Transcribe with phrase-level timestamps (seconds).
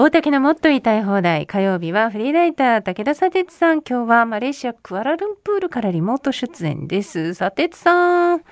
[0.00, 7.34] 大竹のもっと言いたい放題火曜日はフリーライター武田砂鉄さん今日はマレーシアクアラルンプールからリモート出演です。
[7.34, 8.42] 砂鉄さん。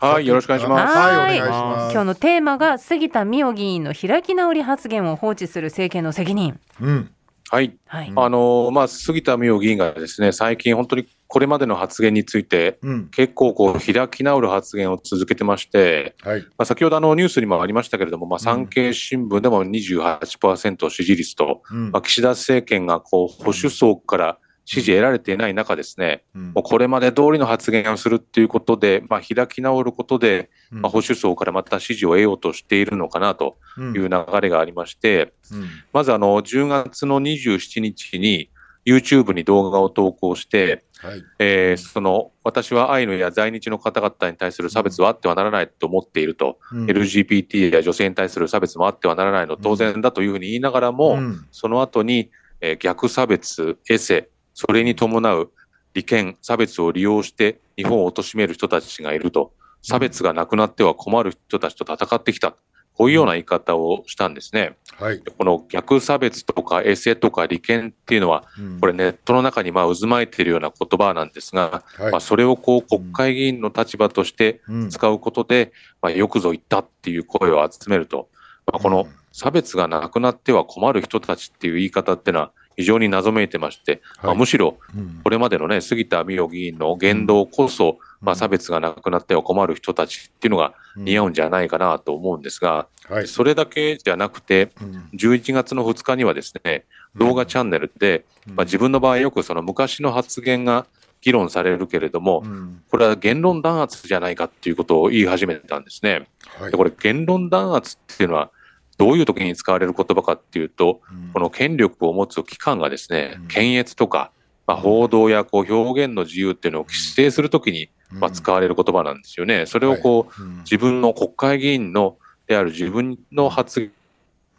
[0.00, 0.96] はい、よろしくお願いします。
[0.96, 1.14] はい。
[1.14, 1.92] はいお願いします。
[1.92, 6.58] 今日のテーマが杉田水脈議員の開き直り発言を放置する政権の責任。
[6.80, 7.10] うん。
[7.50, 7.76] はい。
[7.86, 13.08] はい、あのまあ、杉田水脈議員がですね、最近本当にこれまでの発言について、うん。
[13.10, 16.40] 結構こう開き直る発言を続けてまして、はい。
[16.40, 21.90] まあ、先ほどあのニュースにもありましたけれども、まあ、産経新聞でも28%支持率と、うん。
[21.90, 26.42] まあ、岸田政権がこう保守層から支持得られていない中ですね、うん。
[26.52, 30.48] もうこれまで通りの発言をするっていうことで、まあ、開き直ることで、
[30.82, 33.94] 保守層からまた支持を得ようとしているのかなとうん。
[33.94, 35.68] いう流れがありまして、うん。
[35.92, 38.50] まずあの、10月の27日に
[38.88, 41.24] YouTube に動画を投稿して、はい。
[41.38, 46.86] えーその、私はアイヌや在日の方々に対する差別はあってはならないと思っていると、うん。
[46.86, 49.56] LGBT や女性に対する差別もあってはならないの。
[49.56, 51.46] 当然だというふうに言いながらも、うん。
[51.52, 52.30] その後に、
[52.60, 55.52] えー逆差別、エセ、それに伴う
[55.94, 62.56] 利権、差別を利用して日本を貶める人たちがいると、差別がなくなっては困る人たちと戦ってきた。
[62.98, 64.74] こういうような言い方をしたんですね。
[64.98, 65.20] はい。
[65.20, 68.80] この逆差別とかエセとか利権っていうのは、うん。
[68.80, 72.10] これネットの中にまあ渦巻いているような言葉なんですが、はい。
[72.10, 74.90] まあ、それをこう国会議員の立場としてうん。
[74.90, 78.28] 使うことで、まあ、よくぞ言ったっていう声を集めると、
[78.66, 79.18] まあ、このうん。
[79.30, 85.20] 差別がなくなっては困る人たちっていう言い方っていうのは非常に謎めいてまして、まあ、むしろうん。
[85.24, 93.26] これまでのね、杉田水脈議員の言動こそ、まあ、差別がなくなっては困る人たちっていうのが似合うんじゃないかなと思うんですが、はい。
[93.26, 95.10] それだけじゃなくて、うん。
[95.12, 96.84] 11月の2日にはですね、
[97.16, 100.86] 動画チャンネルで、まあ、自分の場合よくその昔の発言が
[101.20, 102.82] 議論されるけれども、うん。
[102.92, 106.28] これは言論弾圧じゃないかっていうことを言い始めたんですね。
[106.60, 106.70] はい。
[106.70, 108.52] でこれ言論弾圧っていうのは
[108.98, 111.32] どういう時に使われる言葉かっていうと、うん。
[111.32, 114.32] この権力を持つ機関がですねうん、検閲とか、
[114.66, 119.64] まあ、報道やこう表現の自由っていうのを規制するときに、まあ、使われる言葉なんですよね。
[119.64, 120.58] それをこう、うん。
[120.58, 123.92] 自分の国会議員のである自分の発言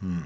[0.02, 0.18] うん。
[0.20, 0.22] っ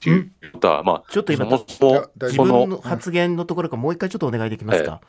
[0.00, 5.00] ていうことは、まあ、ちょっと今そもそもいや大自その分の発言のところからもう一回ちょっとお願いできますか？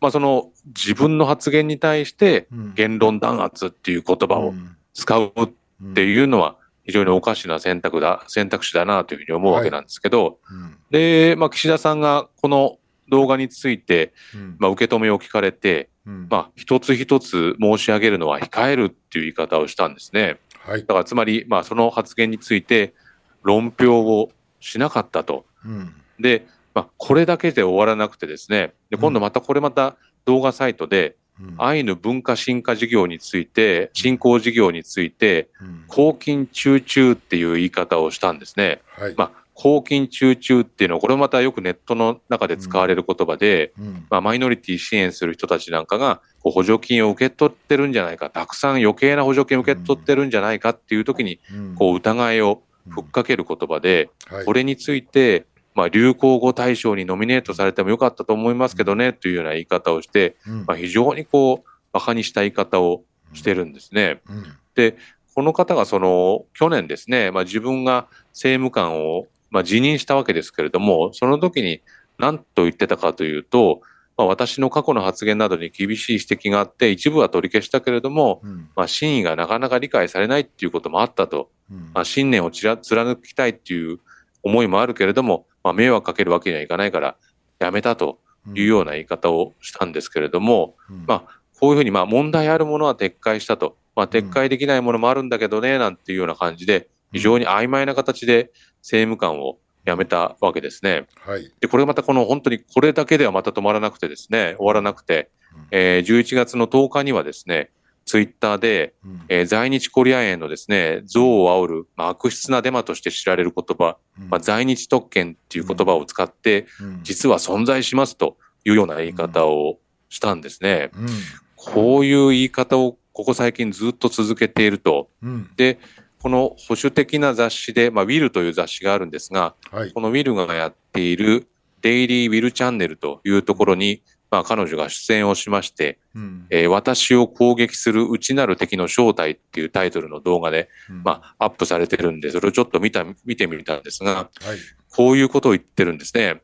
[0.00, 2.74] まあ、その自分の発言に対してうん。
[2.74, 4.76] 言論弾圧っていう言葉をうん。
[4.92, 5.48] 使うっ
[5.94, 20.38] ていうのは非常におかしな選択だ、選択肢だなというふうに思うわけなんですけど、うんで、まあ、岸田さんがこの動画について、うんまあ、受け止めを聞かれて、うんまあ、一つ一つ申し上げるのは控えるっていう言い方をしたんですね。
[20.60, 20.86] はいだ。
[20.86, 22.94] からつまり、まあ、その発言について
[23.42, 24.30] 論評を
[24.60, 25.46] しなかったと。
[25.64, 31.54] うんで、まあ、これだけで終わらなくてですね、で今度またこれまた動画サイトで、うん。
[31.58, 35.84] アイヌ文化進化事業について、振興事業について、うん。
[35.88, 38.80] 公金中中っていう言い方をしたんですね。
[38.96, 39.14] はい。
[39.16, 44.06] まあ、公金中中っていうのは、これまたよくネットの中で使われる言葉で、うん。
[44.10, 51.74] まあ、マイノリティ支援する人たちなんかが、補助金を受け取ってるんじゃないか、たくさん余計な補助金を受け取ってるんじゃないかっていう時に、うん。
[51.74, 54.44] こう疑いをふっかける言葉で、はい。
[54.44, 60.64] これについて、まあ、流行語大賞にノミネートされてもよかったと思いますけどね、というような言い方をして、うん。
[60.66, 63.02] まあ、非常にこう、馬鹿にした言い方を
[63.32, 64.20] してるんですね。
[64.28, 64.44] うん。
[64.74, 64.96] で、
[65.34, 71.82] この方がその、去年ですね、まあ、自分が政務官を、まあ、辞任したわけですけれども、その時に
[72.18, 73.80] 何と言ってたかというと、
[74.16, 78.68] まあ、私の過去の発言などに厳しい指摘があって、一部は取り消したけれども、うん。
[78.76, 81.50] まあ、真意がなかなか理解されないっていうこともあったと。
[81.68, 81.90] うん。
[81.92, 83.98] まあ、信念をちら貫きたいっていう
[84.44, 87.16] 思いもあるけれども、まあ、迷惑かけるわけにはいかないから、
[87.58, 88.20] やめたと
[88.54, 93.76] いうような言い方をしたんですけれども、うんまあ、こういうふうに、まあ、問題あるものは撤回したと。
[93.96, 98.50] まあ、撤回できないものもあるんだけどね、なんていうような感じで、非常に曖昧な形で
[98.82, 101.06] 政務官を辞めたわけですね。
[101.24, 101.52] はい。
[101.60, 105.30] で、これまたこの本当にこれだけではまた止まらなくてですね、終わらなくて、
[105.70, 107.70] えー11月の10日にはですね、
[108.04, 109.20] ツイッターで、うん。
[109.28, 113.96] えー在日コリアンへのですね、憎悪を煽る、まあ、悪質なデマとして知られる言葉、
[114.28, 117.00] まあ、在日特権っていう言葉を使って、うん。
[117.02, 119.78] 実は存在しますというような言い方を
[120.08, 120.90] したんですね。
[120.96, 121.08] うん。
[121.56, 125.08] こういう言い方をここ最近ずっと続けていると。
[125.22, 125.50] うん。
[125.56, 125.78] で、
[126.20, 129.92] この保守的な雑誌で、まあ、ウィルという雑誌があるんですが、はい。
[129.92, 131.48] このウィルがやっている
[131.82, 140.68] デイリーウィルチャンネルというところに、まあ、彼女が出演をしまして、うんえー私を攻撃する内なる敵の正体っていうタイトルの動画で、
[141.04, 144.58] まあ、アップされてるんで、それをちょっと見た、見てみたんですが、あ、はい。
[144.90, 146.40] こういうことを言ってるんですね。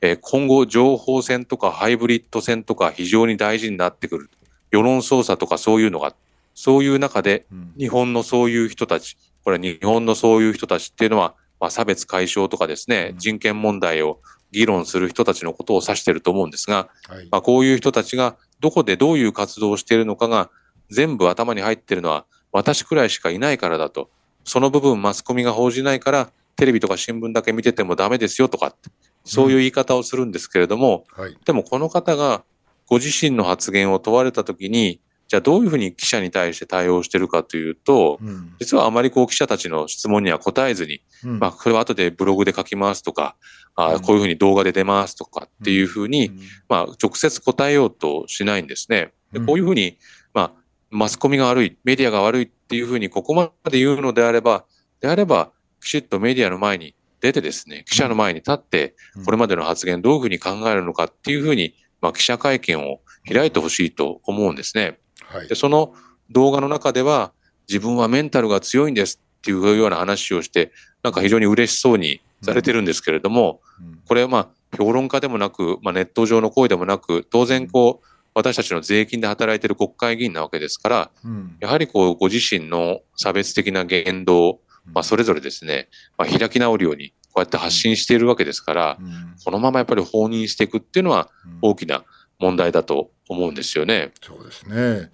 [0.00, 4.30] えー今後、情報戦とかハイブリッド戦とか非常に大事になってくる。
[4.70, 6.14] 世論操作とかそういうのが、
[6.54, 14.20] そういう中で、うん日本のそういう人たち、これ日本のそういう人たちっていうのは、まあ、差別解消とかですね、うん人権問題を
[14.54, 20.50] 議論する人たちのことを指していると思うんですが、はいまあ、こういう人たちがどこでどういう活動をしているのかが
[20.90, 24.08] 全部頭に入っているのは私くらいしかいないからだと。
[24.44, 28.90] その部分マスコミが報じないからテレビとか新聞だけ見ててもダメですよとかって、
[29.24, 31.36] そういう言い方をするんですけれども、はい。
[31.44, 32.44] でもこの方が
[32.86, 35.00] ご自身の発言を問われたときに、
[35.34, 38.54] じゃあどういうふうに記者に対して対応しているかというと、うん。
[38.60, 41.38] 実はあまりこう記者たちの質問には答えずに、うん。
[41.40, 43.34] まあ、これは後でブログで書きますとか、
[43.74, 44.00] あうん。
[44.00, 46.30] こういうふうに動画で出ますとかっていうふうに、
[46.68, 49.12] まあ、直接答えようとしないんですね。
[49.32, 49.46] でうん。
[49.46, 49.98] こういうふうに、
[50.34, 50.52] まあ、
[50.90, 54.66] マスコミが悪い、メディアが悪いっていうふうにここまで言うのであれば、
[55.00, 55.50] であれば、
[55.82, 65.00] きちっとメディアの前に出てですね、記者の前に立ってうん、これまでの発言どういうふうに考えるのかっていうふうに、まあ、記者会見を開いてほしいと思うんですね。
[65.38, 65.54] はいで、。
[65.54, 65.94] その
[66.30, 67.32] 動画の中では、
[67.68, 70.72] 自分はメンタルが強いんですっていうような話をして、
[71.02, 84.60] なんか非常に嬉しそうにされてるんですけれども、うんこれはまあ、評論家でもなく、まあ、ネット上の声でもなく、当然こう、私たちの税金で働いている国会議員なわけですから、うんやはりこう、ご自身の差別的な言動を、
[84.92, 85.88] まあ、それぞれですね、
[86.18, 92.04] まあ、開き直るように、こうやって発信しているわけですから、うんこのままやっぱり放任していくっていうのはうん大きな
[92.38, 94.12] 問題だと思うんですよね。
[94.22, 95.10] そうですね。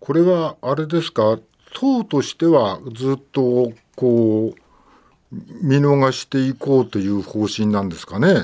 [0.00, 1.38] これはあれですか、
[1.74, 8.42] 党としてはずっとこう見逃していこうという方針なんですかね？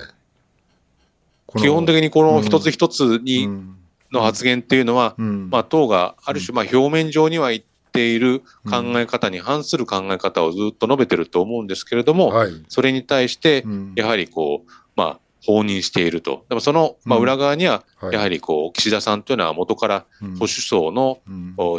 [1.57, 3.77] 基本的にこの一つ一つに、うん。
[4.13, 5.49] の発言っていうのは、うん。
[5.49, 7.63] まあ、党がある種、まあ、表面上には言っ
[7.93, 8.41] ている
[8.71, 12.53] 考え方に反する考え方をずっと述べてると思うんですけれども、はい。
[12.69, 13.93] それに対してう、ん。
[13.97, 16.45] やはりこう、まあ、放任していると。
[16.49, 18.15] でもその、まあ、うん裏側には、はい。
[18.15, 20.35] やはりこう、岸田さんというのは元からうん。
[20.35, 21.21] 保守層の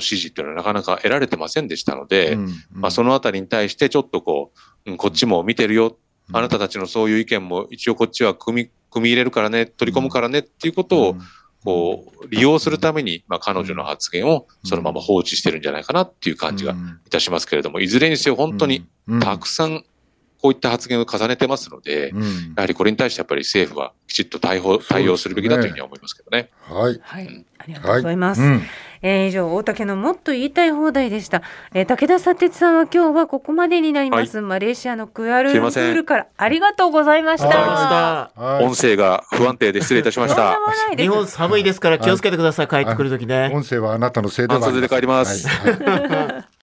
[0.01, 2.48] 支持というのはなかなか得られてませんでしたので、うん。
[2.71, 4.51] まあ、そのあたりに対してちょっとこ
[4.86, 5.98] う、うんこっちも見てるよ。
[6.31, 11.15] あなたたちのそういう意見も一応こっちは組み、組み入れるからね、取り込むからねっていうことを、
[11.63, 16.75] こう、利用するために、まあ、彼女の発言をそのまま放置してるんじゃないかなっていう感じが
[17.06, 18.86] いたしますけれども、いずれにせよ本当に
[19.21, 19.83] たくさん
[20.44, 22.22] こういった発言を重ねてますので、うん。
[22.22, 26.50] うんやはりこれに対してやっぱり政府はきちっと対応対応するべきだというふうには思いますけどね。
[26.62, 27.00] はい。
[27.01, 28.42] はい、ありがとうございます。
[28.42, 28.62] うん。
[29.01, 31.42] えー以上大竹のもっと言いたい放題でした、
[31.74, 36.28] えー武田砂鉄さんは今日はここまでになります、マレーシアのクアルンプールから。
[36.38, 38.31] ありがとうございました。
[38.62, 40.57] 音声が不安定で失礼いたしました。
[40.98, 43.50] 日本寒いですから気をつけてください、帰ってくるときね。
[43.54, 45.48] 音声はあなたのせいではありません半袖で帰ります。
[45.48, 46.28] はい。
[46.34, 46.46] はい